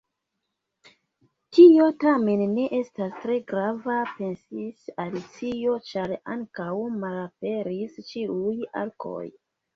"Tio 1.57 1.89
tamen 2.03 2.41
ne 2.53 2.65
estas 2.77 3.11
tre 3.25 3.35
grava," 3.51 3.99
pensis 4.15 4.89
Alicio, 5.05 5.77
"ĉar 5.91 6.17
ankaŭ 6.39 6.67
malaperis 7.07 8.03
ĉiuj 8.11 8.57
arkoj." 8.85 9.25